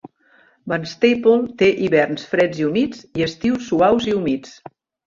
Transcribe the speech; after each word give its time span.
Barnstaple 0.71 1.35
té 1.61 1.69
hiverns 1.89 2.27
freds 2.35 2.65
i 2.65 2.69
humits 2.71 3.05
i 3.21 3.31
estius 3.31 3.71
suaus 3.71 4.11
i 4.13 4.19
humits. 4.21 4.61